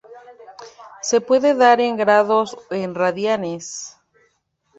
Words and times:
Se 1.03 1.21
puede 1.21 1.53
dar 1.53 1.79
en 1.79 1.95
grados 1.95 2.57
o 2.71 2.73
en 2.73 2.95
radianes. 2.95 3.97